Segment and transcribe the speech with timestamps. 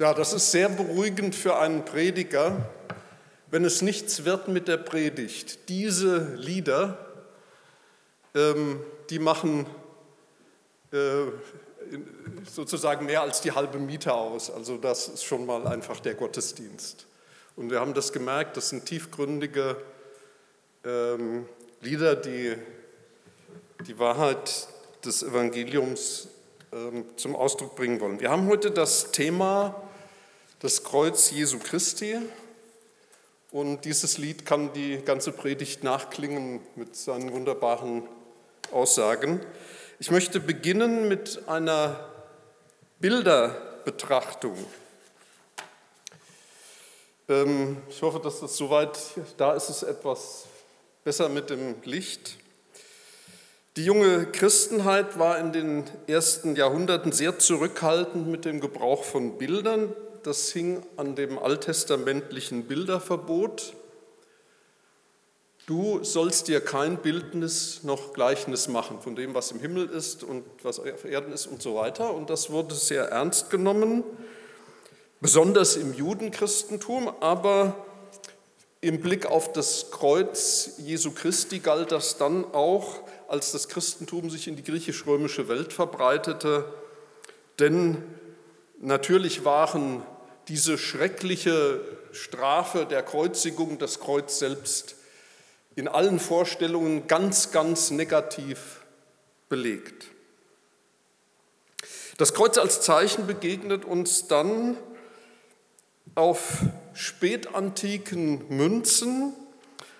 [0.00, 2.70] Ja, das ist sehr beruhigend für einen Prediger,
[3.50, 5.68] wenn es nichts wird mit der Predigt.
[5.68, 6.96] Diese Lieder,
[8.34, 9.66] ähm, die machen
[10.90, 11.24] äh,
[12.50, 14.50] sozusagen mehr als die halbe Miete aus.
[14.50, 17.04] Also das ist schon mal einfach der Gottesdienst.
[17.54, 19.76] Und wir haben das gemerkt, das sind tiefgründige
[20.82, 21.44] ähm,
[21.82, 22.56] Lieder, die
[23.86, 24.66] die Wahrheit
[25.04, 26.28] des Evangeliums
[26.72, 28.18] ähm, zum Ausdruck bringen wollen.
[28.18, 29.88] Wir haben heute das Thema
[30.60, 32.18] das Kreuz Jesu Christi
[33.50, 38.02] und dieses Lied kann die ganze Predigt nachklingen mit seinen wunderbaren
[38.70, 39.40] Aussagen.
[39.98, 42.08] Ich möchte beginnen mit einer
[42.98, 44.54] Bilderbetrachtung.
[47.30, 48.98] Ähm, ich hoffe, dass das soweit,
[49.38, 50.44] da ist es etwas
[51.04, 52.36] besser mit dem Licht.
[53.76, 59.94] Die junge Christenheit war in den ersten Jahrhunderten sehr zurückhaltend mit dem Gebrauch von Bildern.
[60.22, 63.72] Das hing an dem alttestamentlichen Bilderverbot.
[65.66, 70.44] Du sollst dir kein Bildnis noch Gleichnis machen von dem, was im Himmel ist und
[70.62, 72.12] was auf Erden ist und so weiter.
[72.12, 74.04] Und das wurde sehr ernst genommen,
[75.22, 77.86] besonders im Judenchristentum, aber
[78.82, 84.48] im Blick auf das Kreuz Jesu Christi galt das dann auch, als das Christentum sich
[84.48, 86.64] in die griechisch-römische Welt verbreitete.
[87.58, 88.19] Denn
[88.80, 90.02] natürlich waren
[90.48, 91.80] diese schreckliche
[92.12, 94.96] Strafe der Kreuzigung, das Kreuz selbst,
[95.76, 98.80] in allen Vorstellungen ganz, ganz negativ
[99.48, 100.08] belegt.
[102.18, 104.76] Das Kreuz als Zeichen begegnet uns dann
[106.14, 106.58] auf
[106.92, 109.32] spätantiken Münzen,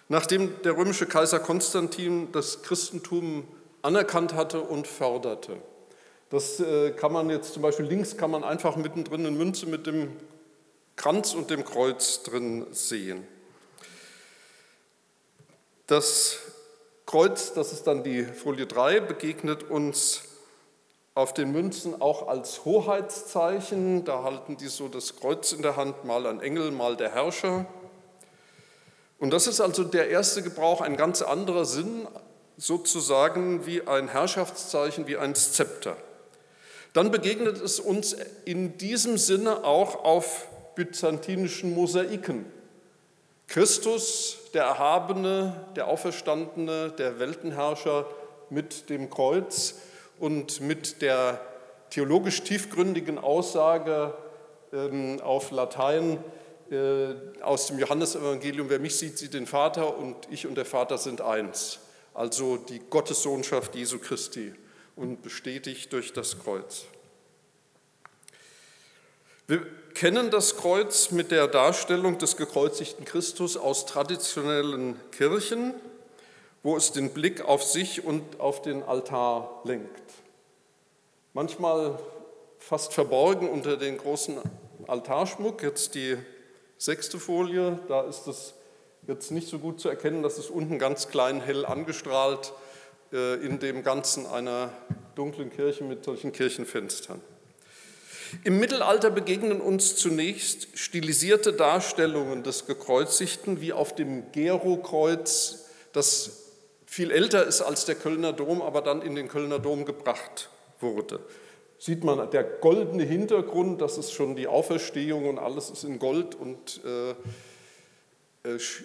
[0.09, 3.47] nachdem der römische Kaiser Konstantin das Christentum
[3.83, 5.63] anerkannt hatte und förderte.
[6.31, 9.87] Das äh, kann man jetzt zum Beispiel links kann man einfach mittendrin eine Münze mit
[9.87, 10.17] dem
[10.95, 13.27] Kranz und dem Kreuz drin sehen.
[15.89, 16.39] Das
[17.05, 20.23] Kreuz, das ist dann die Folie 3, begegnet uns
[21.17, 24.05] auf den Münzen auch als Hoheitszeichen.
[24.05, 27.67] Da halten die so das Kreuz in der Hand, mal ein Engel, mal der Herrscher.
[29.19, 32.07] Und das ist also der erste Gebrauch, ein ganz anderer Sinn,
[32.57, 35.97] sozusagen wie ein Herrschaftszeichen, wie ein Zepter.
[36.93, 42.47] Dann begegnet es uns in diesem Sinne auch auf byzantinischen Mosaiken.
[43.47, 48.07] Christus, der Erhabene, der Auferstandene, der Weltenherrscher
[48.49, 49.77] mit dem Kreuz
[50.19, 51.41] und mit der
[51.91, 54.15] theologisch tiefgründigen Aussage
[54.73, 56.23] ähm, auf Latein
[56.71, 60.99] äh, aus dem Johannesevangelium, wer mich sieht, sieht den Vater und ich und der Vater
[60.99, 61.81] sind eins.
[62.15, 64.53] Also die Gottessohnschaft Jesu Christi
[65.01, 66.85] und bestätigt durch das Kreuz.
[69.47, 75.75] Wir kennen das Kreuz mit der Darstellung des gekreuzigten Christus aus traditionellen Kirchen,
[76.63, 80.13] wo es den Blick auf sich und auf den Altar lenkt.
[81.33, 81.99] Manchmal
[82.59, 84.39] fast verborgen unter den großen
[84.87, 86.19] Altarschmuck, jetzt die
[86.77, 88.53] sechste Folie, da ist es
[89.07, 92.70] jetzt nicht so gut zu erkennen, das ist unten ganz klein hell angestrahlt äh,
[93.13, 94.73] in dem Ganzen einer
[95.15, 97.21] dunklen Kirche mit solchen Kirchenfenstern.
[98.45, 106.45] Im Mittelalter begegnen uns zunächst stilisierte Darstellungen des Gekreuzigten, wie auf dem Gero-Kreuz, das
[106.87, 110.49] viel älter ist als der Kölner Dom, aber dann in den Kölner Dom gebracht
[110.81, 111.21] wurde.
[111.79, 116.35] Sieht man, der goldene Hintergrund, das ist schon die Auferstehung und alles ist in Gold
[116.35, 117.15] und äh, äh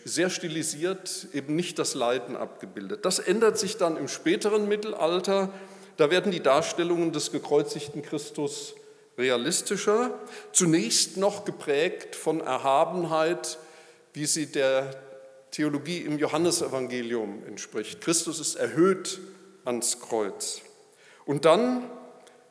[0.04, 3.06] sehr stilisiert, eben nicht das Leiden abgebildet.
[3.06, 5.50] Das ändert sich dann im späteren Mittelalter.
[5.98, 8.76] Da werden die Darstellungen des gekreuzigten Christus
[9.18, 10.12] realistischer,
[10.52, 13.58] zunächst noch geprägt von Erhabenheit,
[14.14, 14.92] wie sie der
[15.52, 18.02] Theologie im Johannesevangelium entspricht.
[18.02, 19.22] Christus ist erhöht
[19.64, 20.62] ans Kreuz.
[21.26, 21.90] Und dann,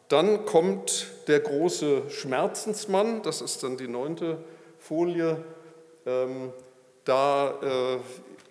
[0.08, 4.38] dann kommt der große Schmerzensmann, das ist dann die neunte
[4.78, 5.44] Folie,
[6.06, 6.54] ähm,
[7.04, 7.98] da äh,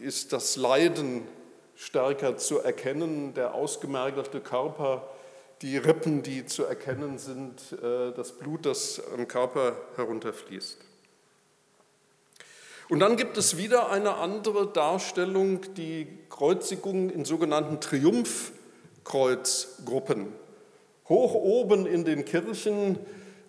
[0.04, 1.28] ist das Leiden
[1.76, 5.10] stärker zu erkennen, der ausgemergelte Körper
[5.62, 10.78] die Rippen, die zu erkennen sind, äh, das Blut, das am Körper herunterfließt.
[12.90, 20.34] Und dann gibt es wieder eine andere Darstellung, die Kreuzigung in sogenannten Triumphkreuzgruppen.
[21.08, 23.00] Hoch oben in den Kirchen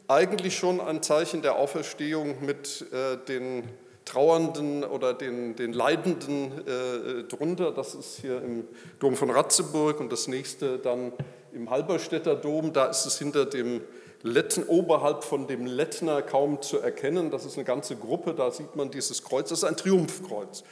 [0.07, 3.69] eigentlich schon ein Zeichen der Auferstehung mit äh, den
[4.05, 7.73] Trauernden oder den, den Leidenden äh, drunter.
[7.73, 8.65] Das ist hier im
[8.99, 11.13] Dom von Ratzeburg und das nächste dann
[11.53, 12.73] im Halberstädter Dom.
[12.73, 13.81] Da ist es hinter dem
[14.23, 17.31] Letten, oberhalb von dem Lettner kaum zu erkennen.
[17.31, 19.51] Das ist eine ganze Gruppe, da sieht man dieses Kreuz.
[19.51, 20.65] Das ist ein Triumphkreuz.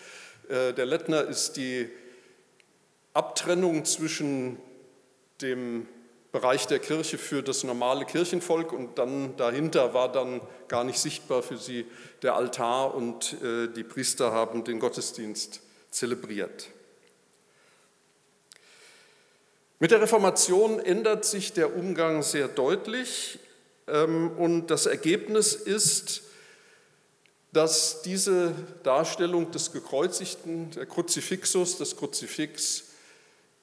[0.49, 1.88] Äh, der Lettner ist die
[3.14, 4.58] Abtrennung zwischen
[5.40, 5.87] dem
[6.32, 11.43] Bereich der Kirche für das normale Kirchenvolk und dann dahinter war dann gar nicht sichtbar
[11.43, 11.87] für sie
[12.23, 16.69] der Altar und äh, die Priester haben den Gottesdienst zelebriert.
[19.79, 23.38] Mit der Reformation ändert sich der Umgang sehr deutlich
[23.87, 26.23] ähm, und das Ergebnis ist,
[27.52, 28.55] dass diese
[28.85, 32.85] Darstellung des Gekreuzigten, der Kruzifixus, des Kruzifix,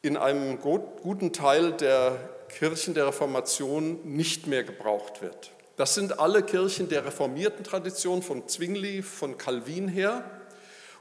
[0.04, 5.52] in einem guten Teil der Kirchen der Reformation nicht mehr gebraucht wird.
[5.78, 10.30] Das sind alle Kirchen der reformierten Tradition von Zwingli, von Calvin her.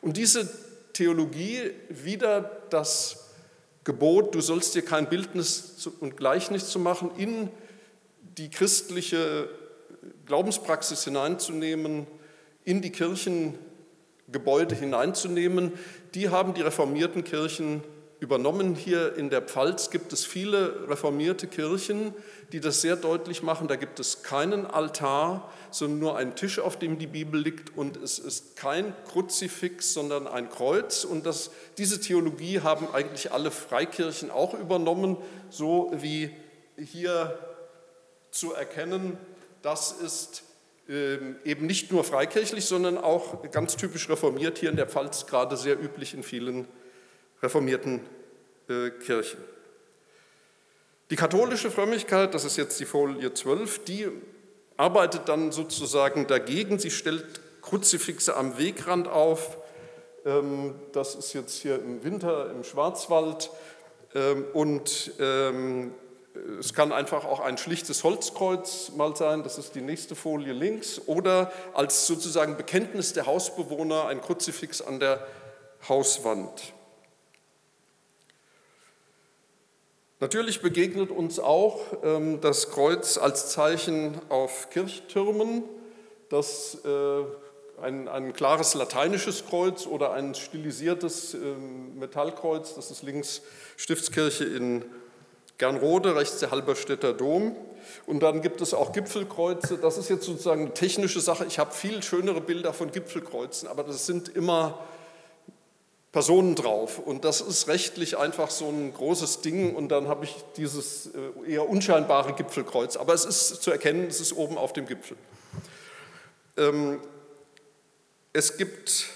[0.00, 0.48] Und diese
[0.92, 3.30] Theologie, wieder das
[3.82, 7.50] Gebot, du sollst dir kein Bildnis und Gleichnis zu machen, in
[8.36, 9.48] die christliche
[10.26, 12.06] Glaubenspraxis hineinzunehmen,
[12.64, 15.72] in die Kirchengebäude hineinzunehmen,
[16.14, 17.82] die haben die reformierten Kirchen
[18.20, 18.74] übernommen.
[18.74, 22.14] Hier in der Pfalz gibt es viele reformierte Kirchen,
[22.52, 23.68] die das sehr deutlich machen.
[23.68, 27.76] Da gibt es keinen Altar, sondern nur einen Tisch, auf dem die Bibel liegt.
[27.76, 31.04] Und es ist kein Kruzifix, sondern ein Kreuz.
[31.04, 35.16] Und das, diese Theologie haben eigentlich alle Freikirchen auch übernommen,
[35.50, 36.30] so wie
[36.76, 37.38] hier
[38.30, 39.16] zu erkennen,
[39.62, 40.42] das ist
[40.88, 45.56] ähm, eben nicht nur freikirchlich, sondern auch ganz typisch reformiert hier in der Pfalz, gerade
[45.56, 46.66] sehr üblich in vielen
[47.42, 48.00] reformierten
[48.68, 49.40] äh, Kirchen.
[51.10, 54.08] Die katholische Frömmigkeit, das ist jetzt die Folie 12, die
[54.76, 56.78] arbeitet dann sozusagen dagegen.
[56.78, 59.56] Sie stellt Kruzifixe am Wegrand auf.
[60.24, 63.50] Ähm, das ist jetzt hier im Winter im Schwarzwald.
[64.14, 65.94] Ähm, und ähm,
[66.60, 71.00] es kann einfach auch ein schlichtes Holzkreuz mal sein, das ist die nächste Folie links,
[71.06, 75.26] oder als sozusagen Bekenntnis der Hausbewohner ein Kruzifix an der
[75.88, 76.74] Hauswand.
[80.20, 85.62] Natürlich begegnet uns auch ähm, das Kreuz als Zeichen auf Kirchtürmen,
[86.28, 91.38] das äh, ein, ein, klares lateinisches Kreuz oder ein stilisiertes äh,
[91.94, 93.42] Metallkreuz, das ist links
[93.76, 94.84] Stiftskirche in
[95.56, 97.54] Gernrode, rechts der Halberstädter Dom.
[98.04, 99.78] Und dann gibt es auch Gipfelkreuze.
[99.78, 101.46] Das ist jetzt sozusagen eine technische Sache.
[101.46, 104.80] Ich habe viel schönere Bilder von Gipfelkreuzen, aber das sind immer
[106.12, 106.98] Personen drauf.
[106.98, 109.74] Und das ist rechtlich einfach so ein großes Ding.
[109.74, 111.10] Und dann habe ich dieses
[111.46, 112.96] äh, eher unscheinbare Gipfelkreuz.
[112.96, 115.16] Aber es ist zu erkennen, es ist oben auf dem Gipfel.
[116.56, 117.00] Ähm,
[118.32, 119.08] es gibt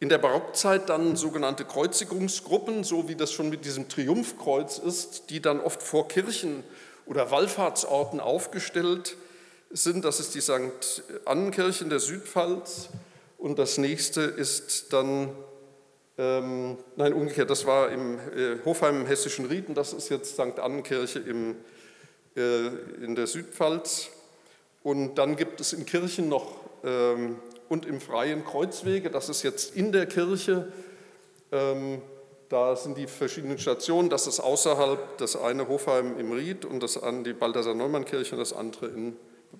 [0.00, 5.40] in der Barockzeit dann sogenannte Kreuzigungsgruppen, so wie das schon mit diesem Triumphkreuz ist, die
[5.40, 6.64] dann oft vor Kirchen
[7.06, 9.16] oder Wallfahrtsorten aufgestellt
[9.70, 10.04] sind.
[10.04, 11.02] Das ist die St.
[11.24, 12.88] Annenkirche in der Südpfalz.
[13.38, 15.30] Und das nächste ist dann
[16.16, 20.58] ähm, nein, umgekehrt, das war im äh, Hofheim im Hessischen Rieden, das ist jetzt St.
[20.60, 21.56] Annenkirche im,
[22.36, 22.66] äh,
[23.02, 24.10] in der Südpfalz.
[24.82, 27.38] Und dann gibt es in Kirchen noch ähm,
[27.68, 30.72] und im Freien Kreuzwege, das ist jetzt in der Kirche.
[31.50, 32.02] Ähm,
[32.48, 37.02] da sind die verschiedenen Stationen, das ist außerhalb, das eine Hofheim im Ried und das
[37.02, 39.16] andere die Balthasar-Neumann-Kirche und das andere in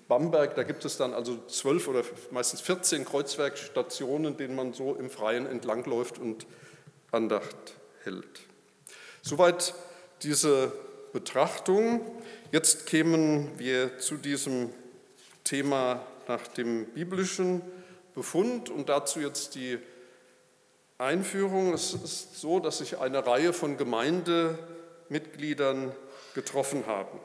[0.07, 5.09] Bamberg, da gibt es dann also zwölf oder meistens 14 Kreuzwerkstationen, denen man so im
[5.09, 6.45] Freien entlangläuft und
[7.11, 7.55] Andacht
[8.03, 8.41] hält.
[9.21, 9.73] Soweit
[10.21, 10.71] diese
[11.13, 12.01] Betrachtung.
[12.51, 14.73] Jetzt kämen wir zu diesem
[15.43, 17.61] Thema nach dem biblischen
[18.13, 19.79] Befund und dazu jetzt die
[20.97, 21.73] Einführung.
[21.73, 25.93] Es ist so, dass sich eine Reihe von Gemeindemitgliedern
[26.33, 27.17] getroffen haben.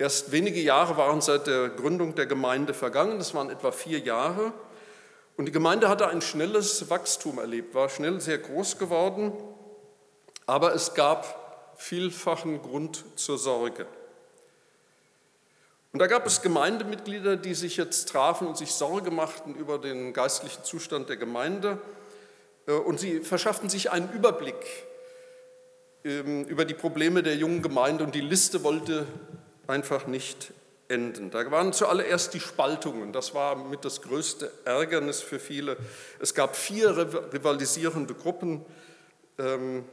[0.00, 4.54] Erst wenige Jahre waren seit der Gründung der Gemeinde vergangen, das waren etwa vier Jahre.
[5.36, 9.30] Und die Gemeinde hatte ein schnelles Wachstum erlebt, war schnell sehr groß geworden,
[10.46, 13.84] aber es gab vielfachen Grund zur Sorge.
[15.92, 20.14] Und da gab es Gemeindemitglieder, die sich jetzt trafen und sich Sorge machten über den
[20.14, 21.76] geistlichen Zustand der Gemeinde.
[22.66, 24.64] Äh, und sie verschafften sich einen Überblick
[26.04, 29.06] ähm, über die Probleme der jungen Gemeinde und die Liste wollte
[29.70, 30.52] einfach nicht
[30.88, 31.30] enden.
[31.30, 35.76] Da waren zuallererst die Spaltungen, das war mit das größte Ärgernis für viele.
[36.18, 36.96] Es gab vier
[37.32, 38.64] rivalisierende Gruppen
[39.38, 39.84] ähm,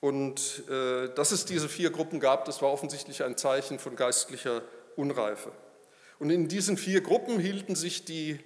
[0.00, 4.62] und äh, dass es diese vier Gruppen gab, das war offensichtlich ein Zeichen von geistlicher
[4.96, 5.52] Unreife.
[6.18, 8.38] Und in diesen vier Gruppen hielten sich die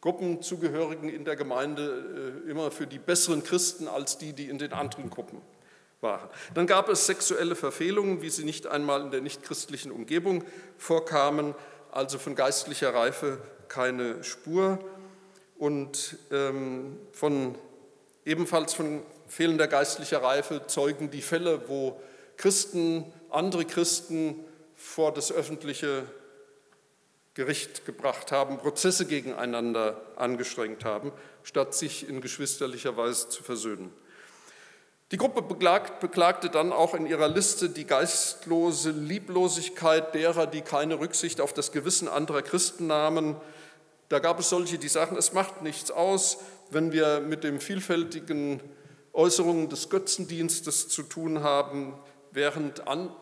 [0.00, 4.72] Gruppenzugehörigen in der Gemeinde äh, immer für die besseren Christen als die, die in den
[4.72, 5.40] anderen Gruppen
[6.04, 6.28] waren.
[6.54, 10.44] Dann gab es sexuelle Verfehlungen, wie sie nicht einmal in der nichtchristlichen Umgebung
[10.78, 11.56] vorkamen,
[11.90, 14.78] also von geistlicher Reife keine Spur
[15.58, 17.56] und ähm, von
[18.24, 22.00] ebenfalls von fehlender geistlicher Reife zeugen die Fälle, wo
[22.36, 24.44] Christen andere Christen
[24.76, 26.04] vor das öffentliche
[27.34, 31.10] Gericht gebracht haben, Prozesse gegeneinander angestrengt haben,
[31.42, 33.92] statt sich in geschwisterlicher Weise zu versöhnen.
[35.12, 41.40] Die Gruppe beklagte dann auch in ihrer Liste die geistlose Lieblosigkeit derer, die keine Rücksicht
[41.40, 43.36] auf das Gewissen anderer Christen nahmen.
[44.08, 46.38] Da gab es solche, die sagten, es macht nichts aus,
[46.70, 48.62] wenn wir mit den vielfältigen
[49.12, 51.98] Äußerungen des Götzendienstes zu tun haben,
[52.32, 53.14] während an,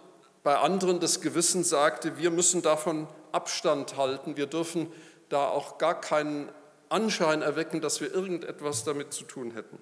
[0.42, 4.90] bei anderen das Gewissen sagte, wir müssen davon Abstand halten, wir dürfen
[5.28, 6.50] da auch gar keinen
[6.88, 9.78] Anschein erwecken, dass wir irgendetwas damit zu tun hätten.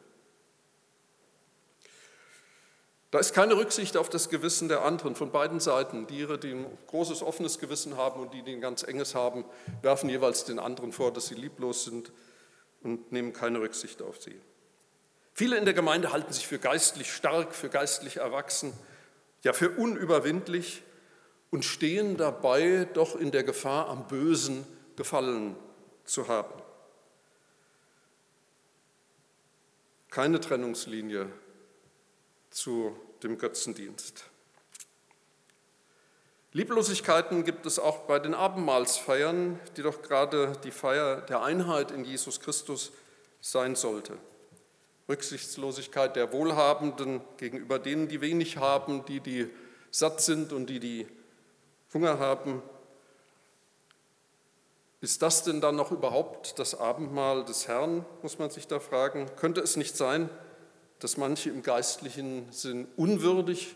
[3.11, 6.07] Da ist keine Rücksicht auf das Gewissen der anderen von beiden Seiten.
[6.07, 9.45] Die, die ein großes offenes Gewissen haben und die, die ein ganz enges haben,
[9.83, 12.13] werfen jeweils den anderen vor, dass sie lieblos sind
[12.83, 14.41] und nehmen keine Rücksicht auf sie.
[15.35, 18.73] Viele in der Gemeinde halten sich für geistlich stark, für geistlich erwachsen,
[19.43, 20.83] ja für unüberwindlich
[21.51, 25.57] und stehen dabei doch in der Gefahr, am Bösen gefallen
[26.05, 26.63] zu haben.
[30.11, 31.29] Keine Trennungslinie
[32.51, 34.25] zu dem Götzendienst.
[36.53, 42.05] Lieblosigkeiten gibt es auch bei den Abendmahlsfeiern, die doch gerade die Feier der Einheit in
[42.05, 42.91] Jesus Christus
[43.41, 44.19] sein sollte.
[45.09, 49.49] Rücksichtslosigkeit der Wohlhabenden gegenüber denen, die wenig haben, die, die
[49.91, 51.07] satt sind und die, die
[51.95, 52.63] Hunger haben.
[55.01, 59.31] Ist das denn dann noch überhaupt das Abendmahl des Herrn, muss man sich da fragen.
[59.37, 60.29] Könnte es nicht sein,
[61.01, 63.75] dass manche im geistlichen Sinn unwürdig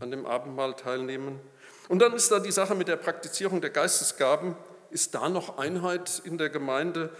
[0.00, 1.40] an dem Abendmahl teilnehmen?
[1.88, 4.56] Und dann ist da die Sache mit der Praktizierung der Geistesgaben.
[4.90, 7.10] Ist da noch Einheit in der Gemeinde?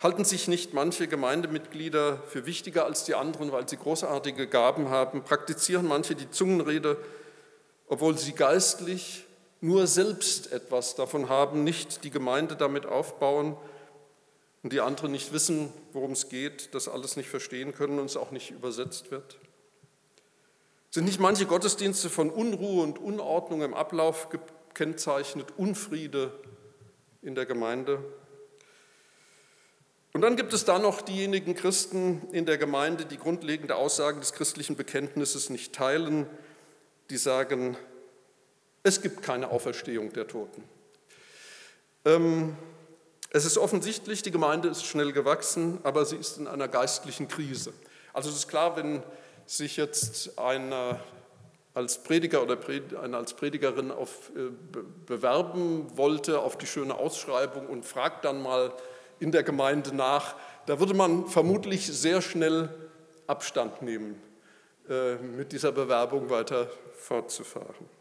[0.00, 5.24] Halten sich nicht manche Gemeindemitglieder für wichtiger als die anderen, weil sie großartige Gaben haben?
[5.24, 6.96] Praktizieren manche die Zungenrede,
[7.88, 9.26] obwohl sie geistlich
[9.60, 13.56] nur selbst etwas davon haben, nicht die Gemeinde damit aufbauen
[14.62, 18.16] und die anderen nicht wissen, worum es geht, das alles nicht verstehen können und es
[18.16, 19.38] auch nicht übersetzt wird?
[20.90, 26.32] Sind nicht manche Gottesdienste von Unruhe und Unordnung im Ablauf gekennzeichnet, Unfriede
[27.22, 28.02] in der Gemeinde?
[30.12, 34.32] Und dann gibt es da noch diejenigen Christen in der Gemeinde, die grundlegende Aussagen des
[34.32, 36.26] christlichen Bekenntnisses nicht teilen,
[37.10, 37.76] die sagen,
[38.82, 40.64] es gibt keine Auferstehung der Toten.
[42.04, 42.56] Ähm,
[43.30, 47.72] es ist offensichtlich, die Gemeinde ist schnell gewachsen, aber sie ist in einer geistlichen Krise.
[48.12, 49.02] Also es ist klar, wenn
[49.46, 51.00] sich jetzt einer
[51.72, 52.58] als Prediger oder
[53.00, 54.50] eine als Predigerin auf, äh,
[55.06, 58.72] bewerben wollte auf die schöne Ausschreibung und fragt dann mal
[59.20, 60.34] in der Gemeinde nach,
[60.66, 62.68] da würde man vermutlich sehr schnell
[63.28, 64.20] Abstand nehmen,
[64.88, 67.99] äh, mit dieser Bewerbung weiter fortzufahren.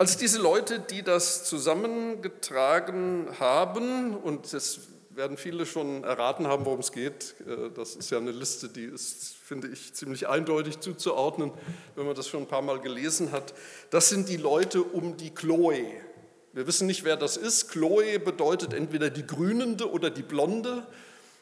[0.00, 6.78] Als diese Leute, die das zusammengetragen haben, und es werden viele schon erraten haben, worum
[6.78, 7.34] es geht.
[7.40, 11.50] Äh, das ist ja eine Liste, die ist, finde ich, ziemlich eindeutig zuzuordnen,
[11.96, 13.54] wenn man das schon ein paar Mal gelesen hat.
[13.90, 15.82] Das sind die Leute um die Chloe.
[16.52, 17.68] Wir wissen nicht, wer das ist.
[17.68, 20.86] Chloe bedeutet entweder die Grünende oder die Blonde.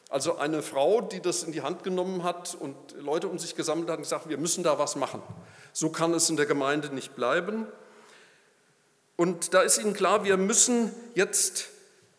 [0.09, 3.87] Also eine Frau, die das in die Hand genommen hat und Leute um sich gesammelt
[3.89, 5.21] hat und gesagt, wir müssen da was machen.
[5.73, 7.67] So kann es in der Gemeinde nicht bleiben.
[9.17, 11.69] Und da ist ihnen klar, wir müssen jetzt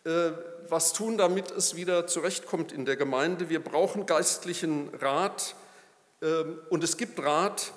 [0.03, 0.31] äh,
[0.67, 3.49] was tun, damit es wieder zurechtkommt in der Gemeinde.
[3.49, 5.55] Wir brauchen geistlichen Rat
[6.21, 7.71] ähm, und es gibt Rat.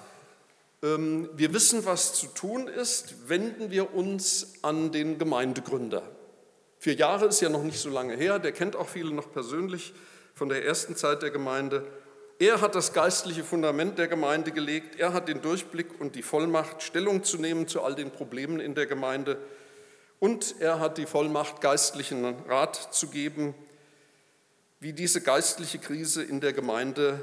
[0.82, 6.02] Ähm, wir wissen, was zu tun ist, wenden wir uns an den Gemeindegründer.
[6.78, 9.94] Vier Jahre ist ja noch nicht so lange her, der kennt auch viele noch persönlich
[10.34, 11.86] von der ersten Zeit der Gemeinde.
[12.38, 16.82] Er hat das geistliche Fundament der Gemeinde gelegt, er hat den Durchblick und die Vollmacht,
[16.82, 19.38] Stellung zu nehmen zu all den Problemen in der Gemeinde
[20.22, 23.54] und er hat die Vollmacht, geistlichen Rat zu geben,
[24.78, 27.20] wie diese geistliche Krise in der Gemeinde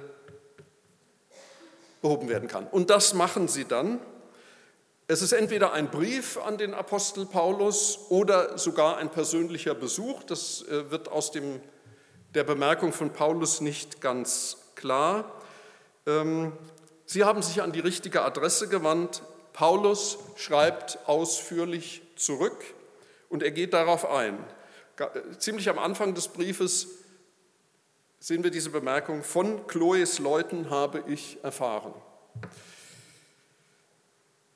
[2.01, 2.67] behoben werden kann.
[2.67, 3.99] Und das machen sie dann.
[5.07, 10.23] Es ist entweder ein Brief an den Apostel Paulus oder sogar ein persönlicher Besuch.
[10.23, 11.61] Das äh, wird aus dem,
[12.35, 15.31] der Bemerkung von Paulus nicht ganz klar.
[16.07, 16.53] Ähm,
[17.05, 19.21] sie haben sich an die richtige Adresse gewandt.
[19.53, 22.63] Paulus schreibt ausführlich zurück.
[23.29, 24.43] Und er geht darauf ein.
[25.37, 26.87] Ziemlich am Anfang des Briefes
[28.19, 31.93] sehen wir diese Bemerkung, von Chloes Leuten habe ich erfahren.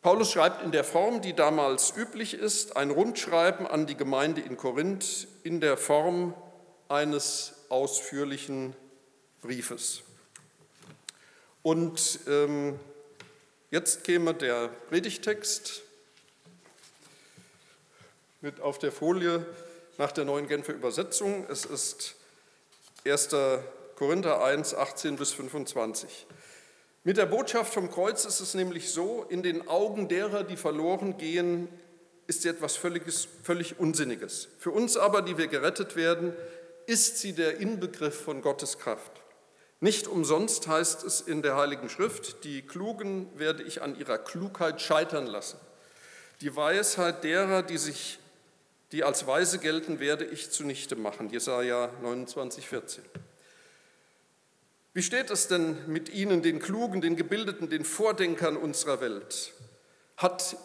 [0.01, 4.57] Paulus schreibt in der Form, die damals üblich ist, ein Rundschreiben an die Gemeinde in
[4.57, 6.33] Korinth in der Form
[6.89, 8.75] eines ausführlichen
[9.41, 10.03] Briefes.
[11.63, 12.77] Und ähm,
[13.71, 15.81] jetzt käme der Predigtext
[18.41, 19.45] mit auf der Folie
[19.97, 21.45] nach der neuen Genfer Übersetzung.
[21.49, 22.15] Es ist
[23.05, 23.29] 1.
[23.95, 26.27] Korinther 1, 18 bis 25.
[27.05, 31.17] Mit der Botschaft vom Kreuz ist es nämlich so, in den Augen derer, die verloren
[31.17, 31.69] gehen,
[32.27, 34.49] ist sie etwas völliges, völlig Unsinniges.
[34.59, 36.33] Für uns aber, die wir gerettet werden,
[36.87, 39.22] ist sie der Inbegriff von Gottes Kraft.
[39.83, 44.79] Nicht umsonst heißt es in der Heiligen Schrift, die Klugen werde ich an ihrer Klugheit
[44.79, 45.59] scheitern lassen.
[46.39, 48.17] Die Weisheit derer, die sich
[48.93, 51.27] die als weise gelten, werde ich zunichte machen.
[51.27, 53.03] Jesaja 29, 14.
[54.93, 59.51] Wie steht es denn mit Ihnen, den Klugen, den Gebildeten, den Vordenkern unserer Welt?
[60.15, 60.55] Hat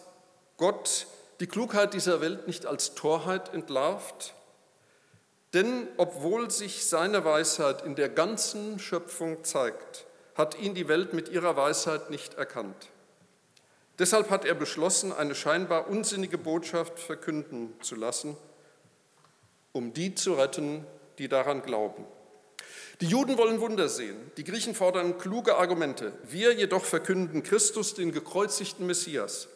[0.55, 1.07] Gott
[1.41, 4.33] die Klugheit dieser Welt nicht als Torheit entlarvt?
[5.53, 11.29] Denn obwohl sich seine Weisheit in der ganzen Schöpfung zeigt, hat ihn die Welt mit
[11.29, 12.89] ihrer Weisheit nicht erkannt.
[13.97, 18.37] Deshalb hat er beschlossen, eine scheinbar unsinnige Botschaft verkünden zu lassen,
[19.73, 20.85] um die zu retten,
[21.17, 22.05] die daran glauben.
[23.01, 26.13] Die Juden wollen Wunder sehen, die Griechen fordern kluge Argumente.
[26.23, 29.47] Wir jedoch verkünden Christus, den gekreuzigten Messias.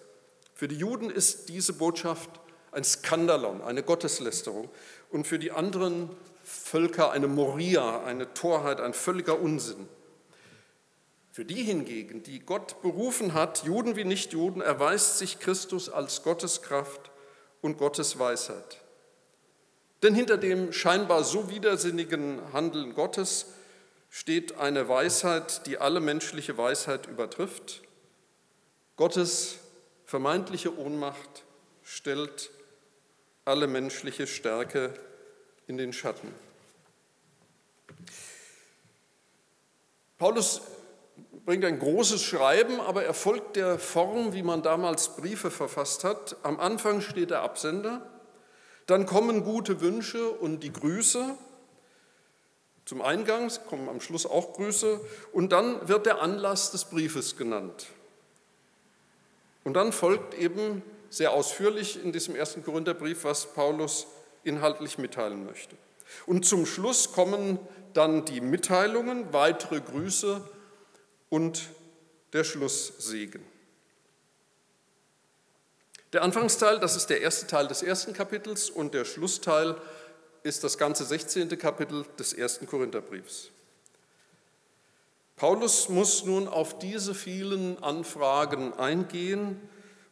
[0.53, 2.29] Für die Juden ist diese Botschaft
[2.71, 4.69] ein Skandalon, eine Gotteslästerung
[5.13, 6.09] und für die anderen
[6.43, 9.87] Völker eine Moria, eine Torheit, ein völliger Unsinn.
[11.31, 16.61] Für die hingegen, die Gott berufen hat, Juden wie Nichtjuden, erweist sich Christus als Gottes
[16.61, 17.11] Kraft
[17.61, 18.81] und Gottes Weisheit.
[20.01, 23.45] Denn hinter dem scheinbar so widersinnigen Handeln Gottes
[24.09, 27.83] steht eine Weisheit, die alle menschliche Weisheit übertrifft.
[28.95, 29.59] Gottes
[30.05, 31.43] vermeintliche Ohnmacht
[31.83, 32.51] stellt
[33.45, 34.93] alle menschliche Stärke
[35.67, 36.33] in den Schatten.
[40.17, 40.61] Paulus
[41.45, 46.37] bringt ein großes Schreiben, aber er folgt der Form, wie man damals Briefe verfasst hat.
[46.43, 48.09] Am Anfang steht der Absender,
[48.85, 51.37] dann kommen gute Wünsche und die Grüße.
[52.85, 54.99] Zum Eingang kommen am Schluss auch Grüße
[55.31, 57.87] und dann wird der Anlass des Briefes genannt.
[59.63, 64.07] Und dann folgt eben sehr ausführlich in diesem ersten Korintherbrief, was Paulus
[64.43, 65.75] inhaltlich mitteilen möchte.
[66.25, 67.59] Und zum Schluss kommen
[67.93, 70.41] dann die Mitteilungen, weitere Grüße
[71.29, 71.69] und
[72.33, 73.43] der Schlusssegen.
[76.13, 79.75] Der Anfangsteil, das ist der erste Teil des ersten Kapitels und der Schlussteil
[80.41, 81.57] ist das ganze 16.
[81.59, 83.49] Kapitel des ersten Korintherbriefs.
[85.35, 89.59] Paulus muss nun auf diese vielen Anfragen eingehen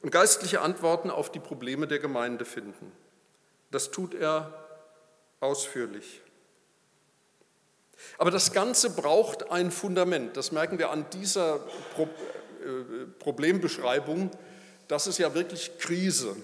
[0.02, 2.92] und geistliche Antworten auf die Probleme der Gemeinde finden.
[3.72, 4.54] Das tut er
[5.40, 6.22] ausführlich.
[8.18, 10.36] Aber das Ganze braucht ein Fundament.
[10.36, 11.58] Das merken wir an dieser
[11.98, 14.32] äh, Problembeschreibung
[14.92, 16.36] das ist ja wirklich Krise,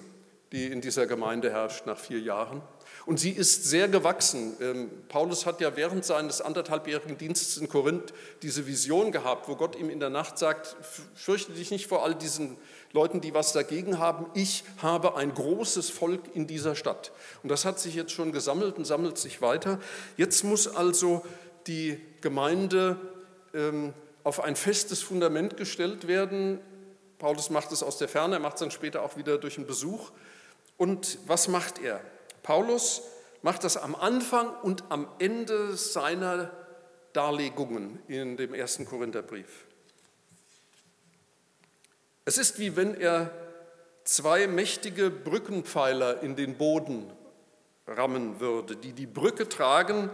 [0.54, 2.62] die in dieser Gemeinde herrscht nach vier Jahren.
[3.06, 4.56] Und sie ist sehr gewachsen.
[4.62, 9.76] Ähm, Paulus hat ja während seines anderthalbjährigen Dienstes in Korinth diese Vision gehabt, wo Gott
[9.76, 10.78] ihm in der Nacht sagt,
[11.13, 12.56] fürchte dich nicht vor all diesen
[12.93, 14.28] Leuten, die was dagegen haben.
[14.34, 17.12] Ich habe ein großes Volk in dieser Stadt.
[17.43, 19.80] Und das hat sich jetzt schon gesammelt und sammelt sich weiter.
[20.15, 21.26] Jetzt muss also
[21.67, 22.97] die Gemeinde
[23.54, 26.60] ähm, auf ein festes Fundament gestellt werden,
[27.19, 29.65] Paulus macht es aus der Ferne, er macht es dann später auch wieder durch einen
[29.65, 30.12] Besuch.
[30.78, 32.00] Und was macht er?
[32.43, 33.02] Paulus
[33.41, 36.52] macht das am Anfang und am Ende seiner
[37.13, 39.65] Darlegungen in dem ersten Korintherbrief.
[42.28, 43.32] Es ist wie wenn er
[44.04, 47.10] zwei mächtige Brückenpfeiler in den Boden
[47.88, 50.10] rammen würde, die die Brücke tragen,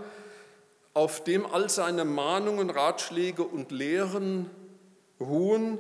[0.93, 4.51] auf dem all seine Mahnungen, Ratschläge und Lehren
[5.19, 5.79] ruhen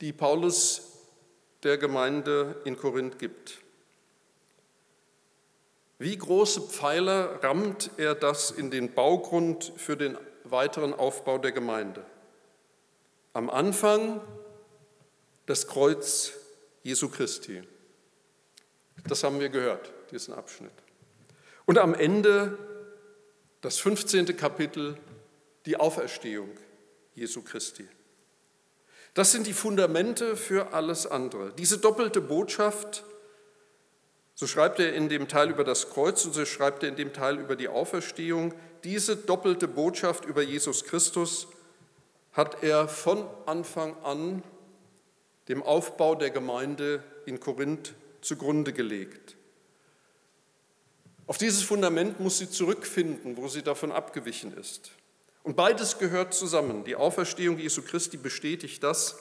[0.00, 0.90] die Paulus
[1.62, 3.58] der Gemeinde in Korinth gibt.
[6.00, 12.04] Wie große Pfeiler rammt er das in den Baugrund für den weiteren Aufbau der Gemeinde?
[13.34, 14.20] Am Anfang
[15.46, 16.32] das Kreuz
[16.82, 17.62] Jesu Christi.
[19.06, 20.72] Das haben wir gehört, diesen Abschnitt.
[21.66, 22.58] Und am Ende
[23.60, 24.36] das 15.
[24.36, 24.98] Kapitel,
[25.66, 26.50] die Auferstehung
[27.14, 27.88] Jesu Christi.
[29.14, 31.52] Das sind die Fundamente für alles andere.
[31.52, 33.04] Diese doppelte Botschaft
[34.36, 37.12] So schreibt er in dem Teil über das Kreuz und so schreibt er in dem
[37.12, 38.52] Teil über die Auferstehung.
[38.82, 41.46] Diese doppelte Botschaft über Jesus Christus
[42.32, 44.42] hat er von Anfang an
[45.48, 49.36] dem Aufbau der Gemeinde in Korinth zugrunde gelegt.
[51.26, 54.90] Auf dieses Fundament muss sie zurückfinden, wo sie davon abgewichen ist.
[55.42, 56.84] Und beides gehört zusammen.
[56.84, 59.16] Die Auferstehung Jesu Christi bestätigt das,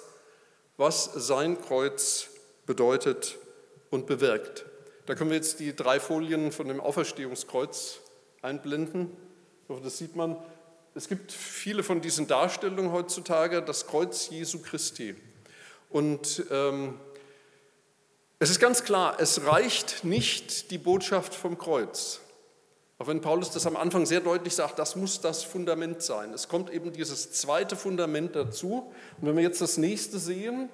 [0.78, 2.30] was sein Kreuz
[2.66, 3.38] bedeutet
[3.90, 4.66] und bewirkt.
[5.06, 8.00] Da können wir jetzt die drei Folien von dem Auferstehungskreuz
[8.42, 9.12] einblenden.
[9.64, 10.38] Ich hoffe, das sieht man.
[10.96, 15.16] Es gibt viele von diesen Darstellungen heutzutage, das Kreuz Jesu Christi.
[15.94, 17.00] Und ähm,
[18.40, 22.20] es ist ganz klar, es reicht nicht die Botschaft vom Kreuz.
[22.98, 26.34] Auch wenn Paulus das am Anfang sehr deutlich sagt, das muss das Fundament sein.
[26.34, 28.92] Es kommt eben dieses zweite Fundament dazu.
[29.22, 30.68] Und wenn wir jetzt das nächste sehen,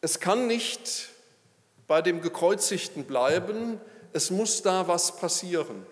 [0.00, 1.08] es kann nicht
[1.88, 3.80] bei dem Gekreuzigten bleiben,
[4.12, 5.84] es muss da was passieren.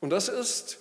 [0.00, 0.78] Und das ist,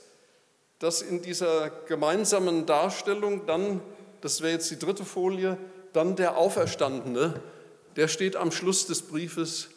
[0.80, 3.82] dass in dieser gemeinsamen Darstellung dann,
[4.26, 5.56] das wäre jetzt die dritte Folie,
[5.94, 7.40] dann der Auferstandene,
[7.96, 9.68] der steht am Schluss des Briefes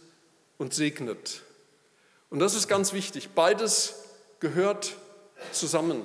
[0.57, 1.43] und segnet.
[2.31, 3.29] Und das ist ganz wichtig.
[3.35, 3.97] Beides
[4.41, 4.97] gehört
[5.53, 6.01] zusammen.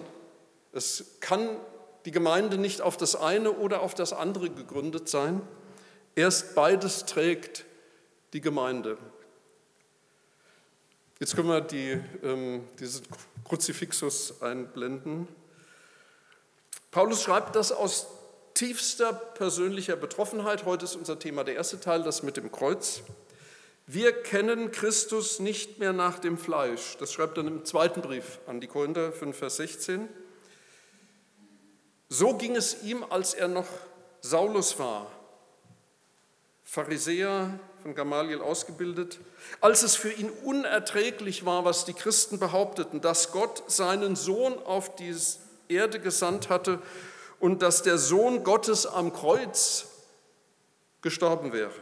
[0.73, 1.55] Es kann
[2.03, 5.41] die Gemeinde nicht auf das eine oder auf das andere gegründet sein.
[6.13, 7.63] Erst beides trägt
[8.33, 8.97] die Gemeinde.
[11.21, 13.03] Jetzt können wir die, ähm, diesen
[13.45, 15.29] Kruzifixus einblenden.
[16.91, 18.07] Paulus schreibt das aus
[18.53, 20.65] tiefster persönlicher Betroffenheit.
[20.65, 23.01] Heute ist unser Thema der erste Teil, das mit dem Kreuz.
[23.85, 26.97] Wir kennen Christus nicht mehr nach dem Fleisch.
[26.99, 30.07] Das schreibt er im zweiten Brief an die Korinther 5, Vers 16.
[32.09, 33.67] So ging es ihm, als er noch
[34.21, 35.11] Saulus war,
[36.63, 39.19] Pharisäer, von Gamaliel ausgebildet,
[39.59, 44.95] als es für ihn unerträglich war, was die Christen behaupteten, dass Gott seinen Sohn auf
[44.95, 45.13] die
[45.67, 46.79] Erde gesandt hatte
[47.43, 49.87] und dass der Sohn Gottes am Kreuz
[51.01, 51.73] gestorben wäre.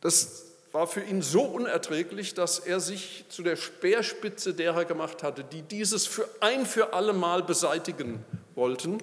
[0.00, 5.42] Das war für ihn so unerträglich, dass er sich zu der Speerspitze derer gemacht hatte,
[5.42, 9.02] die dieses für ein für alle Mal beseitigen wollten.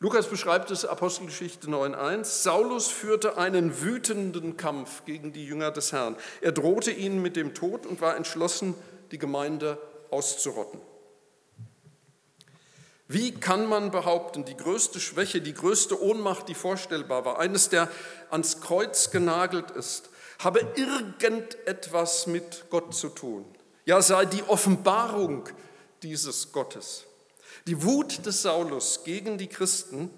[0.00, 2.24] Lukas beschreibt es Apostelgeschichte 9.1.
[2.24, 6.16] Saulus führte einen wütenden Kampf gegen die Jünger des Herrn.
[6.40, 8.74] Er drohte ihnen mit dem Tod und war entschlossen,
[9.12, 9.78] die Gemeinde
[10.10, 10.80] auszurotten.
[13.08, 17.88] Wie kann man behaupten, die größte Schwäche, die größte Ohnmacht, die vorstellbar war, eines, der
[18.30, 23.44] ans Kreuz genagelt ist, habe irgendetwas mit Gott zu tun?
[23.84, 25.48] Ja, sei die Offenbarung
[26.02, 27.04] dieses Gottes.
[27.68, 30.10] Die Wut des Saulus gegen die Christen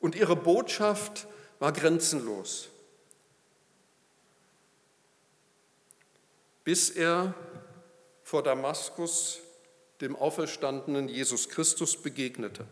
[0.00, 1.26] und ihre Botschaft
[1.60, 2.68] war grenzenlos.
[6.64, 7.34] Bis er
[8.24, 9.38] vor Damaskus
[10.00, 12.66] dem auferstandenen Jesus Christus begegnete.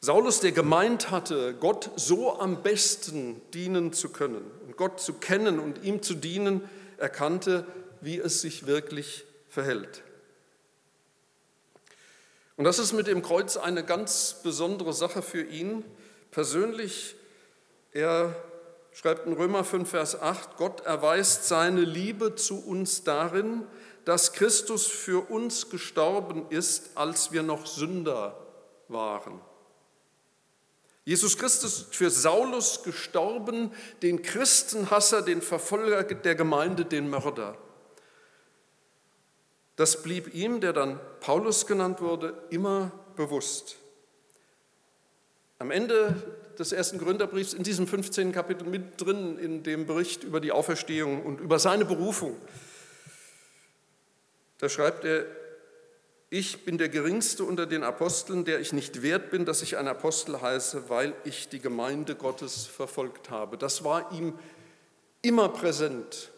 [0.00, 5.58] Saulus, der gemeint hatte, Gott so am besten dienen zu können und Gott zu kennen
[5.58, 7.66] und ihm zu dienen, erkannte,
[8.00, 10.02] wie es sich wirklich verhält.
[12.56, 15.84] Und das ist mit dem Kreuz eine ganz besondere Sache für ihn.
[16.30, 17.16] Persönlich,
[17.92, 18.36] er
[18.92, 23.64] schreibt in Römer 5, Vers 8, Gott erweist seine Liebe zu uns darin,
[24.04, 28.36] dass Christus für uns gestorben ist, als wir noch Sünder
[28.88, 29.40] waren.
[31.04, 37.58] Jesus Christus ist für Saulus gestorben, den Christenhasser, den Verfolger der Gemeinde, den Mörder.
[39.76, 43.76] Das blieb ihm, der dann Paulus genannt wurde, immer bewusst.
[45.58, 46.14] Am Ende
[46.58, 48.32] des ersten Gründerbriefs, in diesem 15.
[48.32, 52.36] Kapitel mit drin, in dem Bericht über die Auferstehung und über seine Berufung,
[54.58, 55.26] da schreibt er,
[56.30, 59.86] ich bin der geringste unter den Aposteln, der ich nicht wert bin, dass ich ein
[59.86, 63.56] Apostel heiße, weil ich die Gemeinde Gottes verfolgt habe.
[63.56, 64.38] Das war ihm
[65.22, 66.32] immer präsent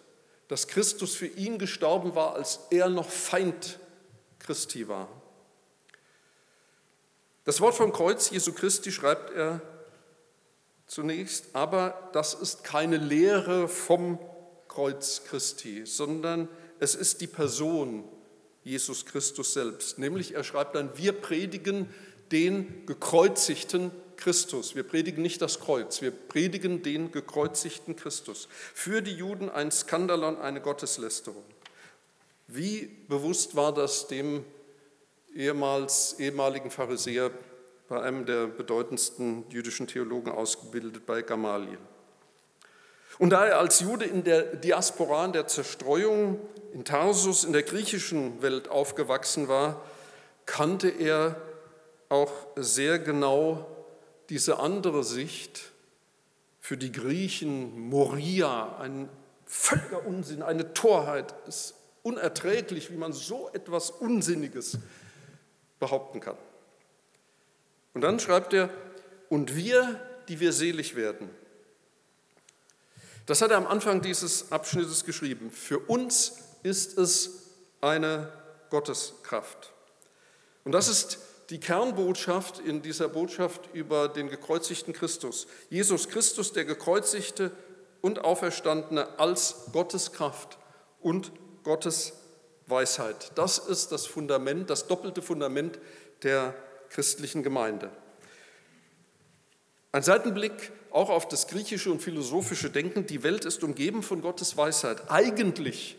[0.49, 3.79] dass Christus für ihn gestorben war, als er noch Feind
[4.39, 5.09] Christi war.
[7.45, 9.61] Das Wort vom Kreuz Jesu Christi schreibt er
[10.87, 14.19] zunächst, aber das ist keine Lehre vom
[14.69, 16.49] Kreuz Christi, sondern
[16.81, 18.05] es ist die Person
[18.65, 19.99] Jesus Christus selbst.
[19.99, 21.89] Nämlich er schreibt dann, wir predigen
[22.33, 24.75] den gekreuzigten Christus.
[24.75, 28.49] Wir predigen nicht das Kreuz, wir predigen den gekreuzigten Christus.
[28.75, 31.45] Für die Juden ein Skandalon, eine Gotteslästerung.
[32.49, 34.45] Wie bewusst war das dem
[35.35, 37.31] ehemals, ehemaligen Pharisäer
[37.89, 41.79] bei einem der bedeutendsten jüdischen Theologen ausgebildet, bei Gamaliel.
[43.19, 46.39] Und da er als Jude in der Diaspora, in der Zerstreuung
[46.73, 49.83] in Tarsus, in der griechischen Welt aufgewachsen war,
[50.45, 51.41] kannte er
[52.11, 53.67] auch sehr genau
[54.29, 55.73] diese andere Sicht
[56.61, 59.09] für die Griechen, Moria, ein
[59.47, 61.35] völliger Unsinn, eine Torheit.
[61.47, 64.79] Es ist unerträglich, wie man so etwas Unsinniges
[65.79, 66.37] behaupten kann.
[67.95, 68.69] Und dann schreibt er,
[69.29, 69.99] und wir,
[70.29, 71.31] die wir selig werden.
[73.27, 75.51] Das hat er am Anfang dieses Abschnittes geschrieben.
[75.51, 78.33] Für uns ist es eine
[78.71, 79.73] Gotteskraft.
[80.65, 81.19] Und das ist
[81.51, 85.47] die Kernbotschaft in dieser Botschaft über den gekreuzigten Christus.
[85.71, 87.53] Jesus Christus, der gekreuzigte
[88.01, 90.59] und auferstandene als Gotteskraft
[91.01, 92.13] und Gottes
[92.67, 93.33] Weisheit.
[93.37, 95.79] Das ist das Fundament, das doppelte Fundament
[96.23, 96.55] der
[96.91, 97.91] christlichen Gemeinde.
[99.97, 103.07] Ein Seitenblick auch auf das griechische und philosophische Denken.
[103.07, 105.11] Die Welt ist umgeben von Gottes Weisheit.
[105.11, 105.97] Eigentlich,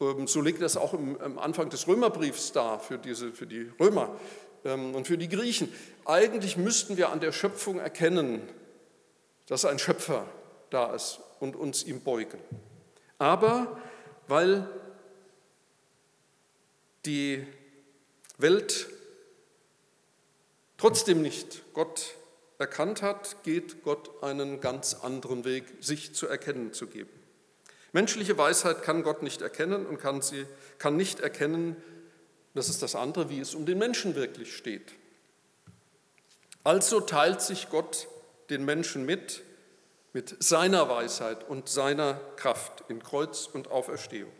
[0.00, 4.14] ähm, so legt das auch am Anfang des Römerbriefs dar für, diese, für die Römer
[4.64, 5.72] ähm, und für die Griechen.
[6.04, 8.42] Eigentlich müssten wir an der Schöpfung erkennen,
[9.48, 10.28] dass ein Schöpfer
[10.70, 12.38] da ist und uns ihm beugen.
[13.18, 13.76] Aber
[14.28, 14.68] weil
[17.06, 17.44] die
[18.38, 18.86] Welt
[20.78, 22.14] trotzdem nicht Gott
[22.64, 27.10] erkannt hat, geht Gott einen ganz anderen Weg, sich zu erkennen zu geben.
[27.92, 30.46] Menschliche Weisheit kann Gott nicht erkennen und kann, sie,
[30.78, 31.76] kann nicht erkennen,
[32.54, 34.94] das ist das andere, wie es um den Menschen wirklich steht.
[36.62, 38.08] Also teilt sich Gott
[38.48, 39.42] den Menschen mit,
[40.14, 44.32] mit seiner Weisheit und seiner Kraft in Kreuz und Auferstehung.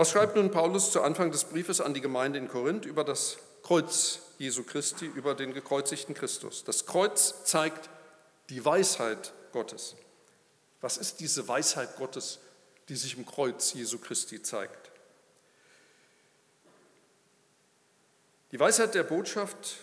[0.00, 3.36] Was schreibt nun Paulus zu Anfang des Briefes an die Gemeinde in Korinth über das
[3.62, 6.64] Kreuz Jesu Christi, über den gekreuzigten Christus?
[6.64, 7.90] Das Kreuz zeigt
[8.48, 9.96] die Weisheit Gottes.
[10.80, 12.38] Was ist diese Weisheit Gottes,
[12.88, 14.90] die sich im Kreuz Jesu Christi zeigt?
[18.52, 19.76] Die Weisheit der Botschaft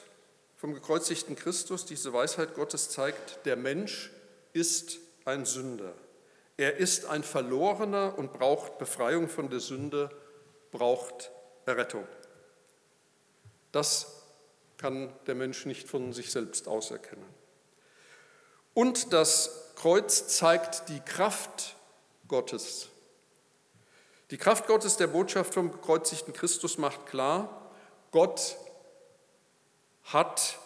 [0.55, 4.09] vom gekreuzigten Christus, diese Weisheit Gottes zeigt, der Mensch
[4.53, 5.93] ist ein Sünder.
[6.57, 10.09] Er ist ein Verlorener und braucht Befreiung von der Sünde,
[10.71, 11.31] braucht
[11.67, 12.07] Errettung.
[13.71, 14.23] Das
[14.77, 17.25] kann der Mensch nicht von sich selbst auserkennen.
[18.73, 21.75] Und das Kreuz zeigt die Kraft
[22.27, 22.89] Gottes.
[24.31, 27.71] Die Kraft Gottes der Botschaft vom gekreuzigten Christus macht klar,
[28.11, 28.57] Gott
[30.03, 30.57] hat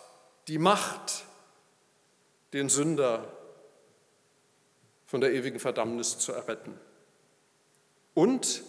[0.47, 1.25] die Macht,
[2.53, 3.40] den Sünder
[5.11, 6.79] von der ewigen Verdammnis zu erretten.
[8.13, 8.63] Und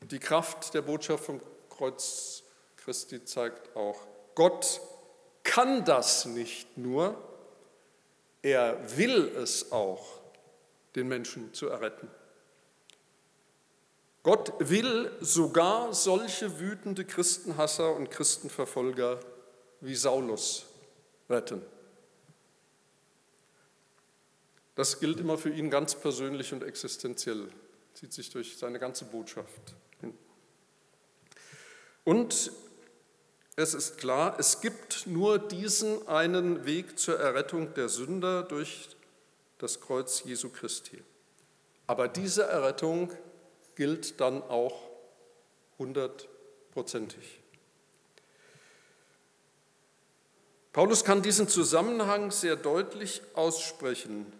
[0.00, 2.42] die Kraft der Botschaft vom Kreuz
[2.76, 4.00] Christi zeigt auch,
[4.34, 4.80] Gott
[5.42, 7.22] kann das nicht nur,
[8.40, 10.22] er will es auch,
[10.94, 12.08] den Menschen zu erretten.
[14.22, 19.20] Gott will sogar solche wütende Christenhasser und Christenverfolger
[19.82, 20.64] wie Saulus
[21.28, 21.60] retten.
[24.74, 27.48] Das gilt immer für ihn ganz persönlich und existenziell,
[27.94, 30.14] zieht sich durch seine ganze Botschaft hin.
[32.02, 32.50] Und
[33.56, 38.88] es ist klar, es gibt nur diesen einen Weg zur Errettung der Sünder durch
[39.58, 41.02] das Kreuz Jesu Christi.
[41.86, 43.12] Aber diese Errettung
[43.76, 44.90] gilt dann auch
[45.78, 47.40] hundertprozentig.
[50.72, 54.32] Paulus kann diesen Zusammenhang sehr deutlich aussprechen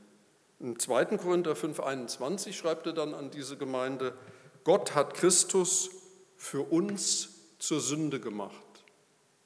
[0.60, 1.16] im 2.
[1.18, 4.14] Korinther 5,21 schreibt er dann an diese Gemeinde,
[4.64, 5.90] Gott hat Christus
[6.36, 8.54] für uns zur Sünde gemacht.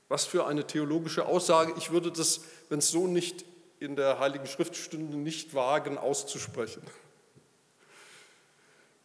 [0.08, 1.74] Was für eine theologische Aussage.
[1.76, 3.44] Ich würde das, wenn es so nicht
[3.78, 6.82] in der Heiligen Schriftstunde nicht wagen, auszusprechen.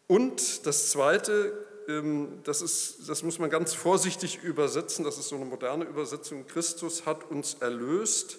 [0.07, 1.53] Und das Zweite,
[1.87, 6.45] ähm, das, ist, das muss man ganz vorsichtig übersetzen, das ist so eine moderne Übersetzung,
[6.47, 8.37] Christus hat uns erlöst,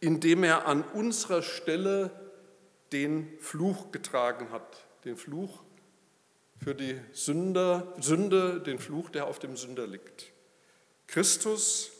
[0.00, 2.10] indem er an unserer Stelle
[2.92, 5.62] den Fluch getragen hat, den Fluch
[6.62, 10.32] für die Sünder, Sünde, den Fluch, der auf dem Sünder liegt.
[11.06, 11.92] Christus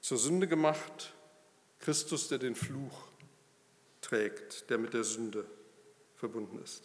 [0.00, 1.12] zur Sünde gemacht,
[1.80, 3.08] Christus, der den Fluch
[4.00, 5.44] trägt, der mit der Sünde
[6.16, 6.84] verbunden ist.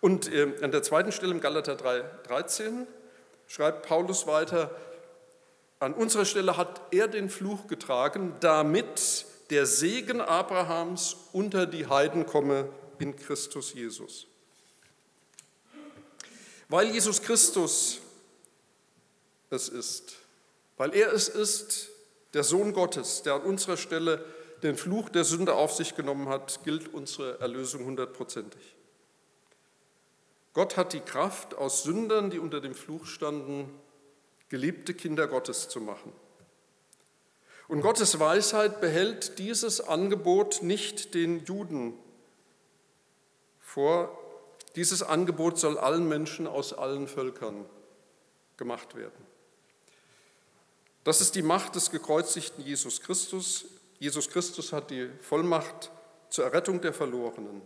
[0.00, 2.86] Und äh, an der zweiten Stelle im Galater 3, 13
[3.46, 4.74] schreibt Paulus weiter,
[5.78, 12.24] an unserer Stelle hat er den Fluch getragen, damit der Segen Abrahams unter die Heiden
[12.24, 14.26] komme in Christus Jesus.
[16.68, 18.00] Weil Jesus Christus
[19.50, 20.16] es ist.
[20.76, 21.90] Weil er es ist,
[22.32, 24.24] der Sohn Gottes, der an unserer Stelle
[24.62, 28.76] den Fluch der Sünde auf sich genommen hat, gilt unsere Erlösung hundertprozentig.
[30.52, 33.68] Gott hat die Kraft, aus Sündern, die unter dem Fluch standen,
[34.48, 36.12] geliebte Kinder Gottes zu machen.
[37.70, 41.94] Und Gottes Weisheit behält dieses Angebot nicht den Juden
[43.60, 44.18] vor.
[44.74, 47.64] Dieses Angebot soll allen Menschen aus allen Völkern
[48.56, 49.24] gemacht werden.
[51.04, 53.66] Das ist die Macht des gekreuzigten Jesus Christus.
[54.00, 55.92] Jesus Christus hat die Vollmacht
[56.28, 57.62] zur Errettung der Verlorenen.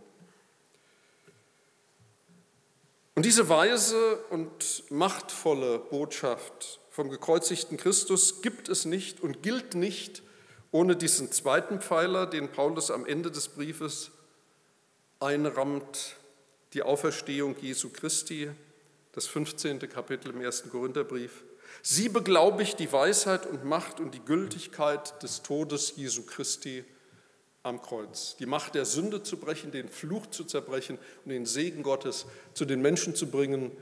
[3.15, 10.23] Und diese weise und machtvolle Botschaft vom gekreuzigten Christus gibt es nicht und gilt nicht
[10.71, 14.11] ohne diesen zweiten Pfeiler, den Paulus am Ende des Briefes
[15.19, 16.15] einrammt,
[16.71, 18.49] die Auferstehung Jesu Christi,
[19.11, 19.79] das 15.
[19.89, 21.43] Kapitel im ersten Korintherbrief.
[21.81, 26.85] Sie beglaubigt die Weisheit und Macht und die Gültigkeit des Todes Jesu Christi
[27.63, 28.37] am Kreuz.
[28.37, 32.63] Die Macht der Sünde zu brechen, den Fluch zu zerbrechen und den Segen Gottes zu
[32.63, 33.73] den Menschen zu bringen,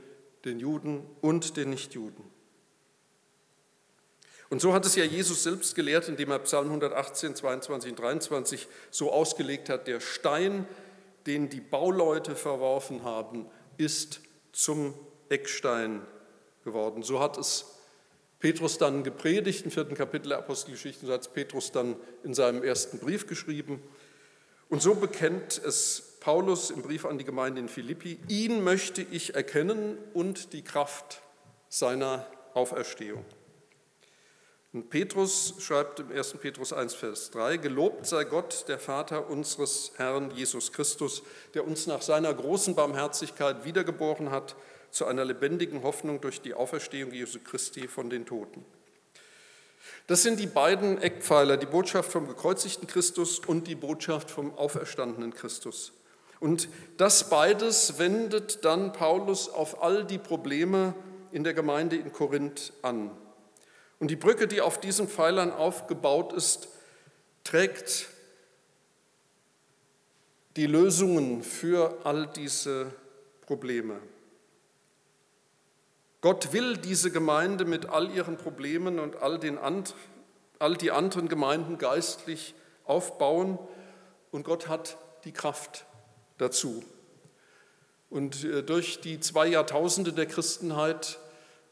[0.44, 2.33] den Juden und den Nichtjuden.
[4.54, 8.68] Und so hat es ja Jesus selbst gelehrt, indem er Psalm 118, 22 und 23
[8.92, 10.68] so ausgelegt hat, der Stein,
[11.26, 13.46] den die Bauleute verworfen haben,
[13.78, 14.20] ist
[14.52, 14.94] zum
[15.28, 16.02] Eckstein
[16.62, 17.02] geworden.
[17.02, 17.64] So hat es
[18.38, 22.62] Petrus dann gepredigt im vierten Kapitel der Apostelgeschichte, so hat es Petrus dann in seinem
[22.62, 23.82] ersten Brief geschrieben.
[24.68, 29.34] Und so bekennt es Paulus im Brief an die Gemeinde in Philippi, ihn möchte ich
[29.34, 31.22] erkennen und die Kraft
[31.68, 33.24] seiner Auferstehung.
[34.74, 36.32] Und Petrus schreibt im 1.
[36.40, 41.22] Petrus 1, Vers 3, Gelobt sei Gott, der Vater unseres Herrn Jesus Christus,
[41.54, 44.56] der uns nach seiner großen Barmherzigkeit wiedergeboren hat
[44.90, 48.64] zu einer lebendigen Hoffnung durch die Auferstehung Jesu Christi von den Toten.
[50.08, 55.34] Das sind die beiden Eckpfeiler, die Botschaft vom gekreuzigten Christus und die Botschaft vom auferstandenen
[55.34, 55.92] Christus.
[56.40, 60.94] Und das beides wendet dann Paulus auf all die Probleme
[61.30, 63.12] in der Gemeinde in Korinth an.
[64.04, 66.68] Und die Brücke, die auf diesen Pfeilern aufgebaut ist,
[67.42, 68.06] trägt
[70.56, 72.92] die Lösungen für all diese
[73.46, 73.98] Probleme.
[76.20, 79.58] Gott will diese Gemeinde mit all ihren Problemen und all, den,
[80.58, 83.58] all die anderen Gemeinden geistlich aufbauen
[84.32, 85.86] und Gott hat die Kraft
[86.36, 86.84] dazu.
[88.10, 91.18] Und äh, durch die zwei Jahrtausende der Christenheit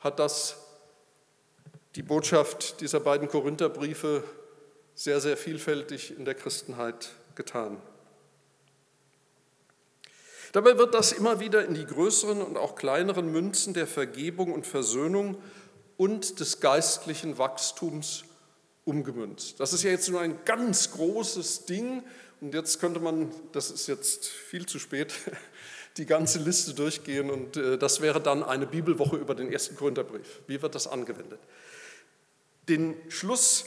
[0.00, 0.61] hat das
[1.96, 4.24] die Botschaft dieser beiden Korintherbriefe
[4.94, 7.76] sehr, sehr vielfältig in der Christenheit getan.
[10.52, 14.66] Dabei wird das immer wieder in die größeren und auch kleineren Münzen der Vergebung und
[14.66, 15.36] Versöhnung
[15.96, 18.24] und des geistlichen Wachstums
[18.84, 19.60] umgemünzt.
[19.60, 22.02] Das ist ja jetzt nur ein ganz großes Ding
[22.40, 25.14] und jetzt könnte man, das ist jetzt viel zu spät,
[25.96, 30.40] die ganze Liste durchgehen und äh, das wäre dann eine Bibelwoche über den ersten Korintherbrief.
[30.46, 31.40] Wie wird das angewendet?
[32.68, 33.64] Den Schluss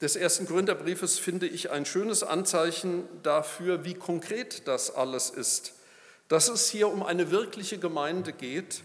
[0.00, 5.74] des ersten Korintherbriefes finde ich ein schönes Anzeichen dafür, wie konkret das alles ist
[6.32, 8.82] dass es hier um eine wirkliche Gemeinde geht.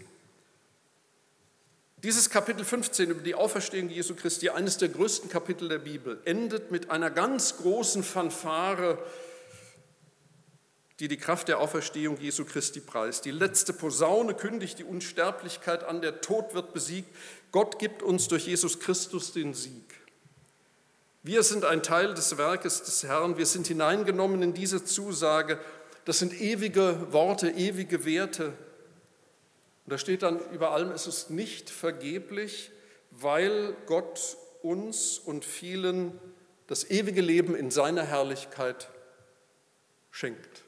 [2.02, 6.70] Dieses Kapitel 15 über die Auferstehung Jesu Christi, eines der größten Kapitel der Bibel, endet
[6.70, 8.98] mit einer ganz großen Fanfare,
[11.00, 13.24] die die Kraft der Auferstehung Jesu Christi preist.
[13.24, 17.08] Die letzte Posaune kündigt die Unsterblichkeit an, der Tod wird besiegt.
[17.52, 19.94] Gott gibt uns durch Jesus Christus den Sieg.
[21.22, 25.60] Wir sind ein Teil des Werkes des Herrn, wir sind hineingenommen in diese Zusage
[26.08, 28.46] das sind ewige Worte, ewige Werte.
[28.46, 28.54] Und
[29.92, 32.70] da steht dann über allem, es ist nicht vergeblich,
[33.10, 36.18] weil Gott uns und vielen
[36.66, 38.88] das ewige Leben in seiner Herrlichkeit
[40.10, 40.64] schenkt.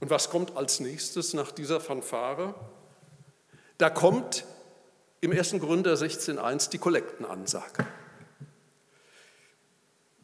[0.00, 2.54] Und was kommt als nächstes nach dieser Fanfare?
[3.78, 4.44] Da kommt
[5.20, 5.52] im 1.
[5.60, 7.86] Gründer 16.1 die Kollektenansage.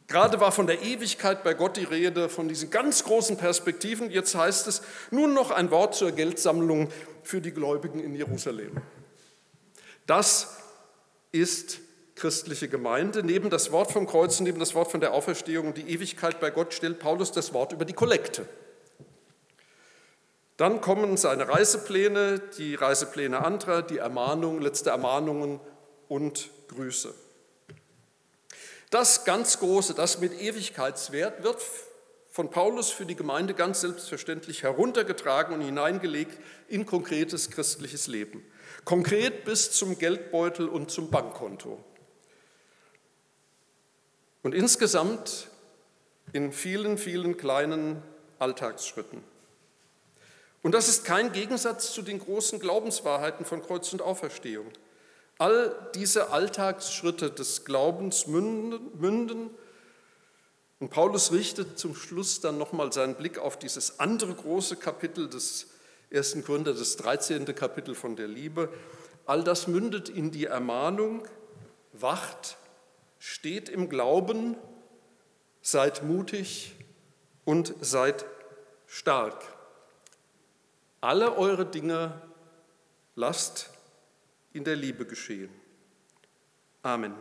[0.07, 4.11] Gerade war von der Ewigkeit bei Gott die Rede, von diesen ganz großen Perspektiven.
[4.11, 6.89] Jetzt heißt es nun noch ein Wort zur Geldsammlung
[7.23, 8.77] für die Gläubigen in Jerusalem.
[10.05, 10.57] Das
[11.31, 11.79] ist
[12.15, 13.23] christliche Gemeinde.
[13.23, 16.51] Neben das Wort vom Kreuz, neben das Wort von der Auferstehung und die Ewigkeit bei
[16.51, 18.47] Gott stellt Paulus das Wort über die Kollekte.
[20.57, 25.59] Dann kommen seine Reisepläne, die Reisepläne anderer, die Ermahnungen, letzte Ermahnungen
[26.07, 27.13] und Grüße.
[28.91, 31.59] Das ganz Große, das mit Ewigkeitswert, wird
[32.29, 36.37] von Paulus für die Gemeinde ganz selbstverständlich heruntergetragen und hineingelegt
[36.67, 38.45] in konkretes christliches Leben.
[38.85, 41.83] Konkret bis zum Geldbeutel und zum Bankkonto.
[44.43, 45.47] Und insgesamt
[46.33, 48.03] in vielen, vielen kleinen
[48.39, 49.23] Alltagsschritten.
[50.63, 54.71] Und das ist kein Gegensatz zu den großen Glaubenswahrheiten von Kreuz und Auferstehung.
[55.37, 59.51] All diese Alltagsschritte des Glaubens münden,
[60.79, 65.67] und Paulus richtet zum Schluss dann nochmal seinen Blick auf dieses andere große Kapitel des
[66.09, 67.45] ersten Gründer, das 13.
[67.55, 68.67] Kapitel von der Liebe.
[69.25, 71.25] All das mündet in die Ermahnung,
[71.93, 72.57] wacht,
[73.17, 74.57] steht im Glauben,
[75.61, 76.75] seid mutig
[77.45, 78.25] und seid
[78.85, 79.52] stark.
[81.03, 82.13] Alle eure Dinge
[83.15, 83.69] lasst
[84.53, 85.49] in der Liebe geschehen.
[86.81, 87.13] Amen.